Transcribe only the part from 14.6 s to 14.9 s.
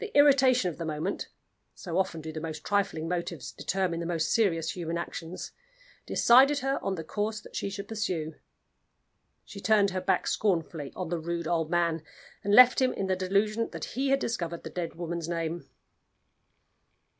the